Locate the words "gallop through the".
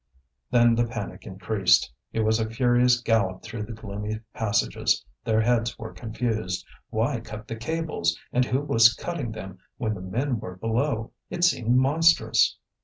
2.99-3.73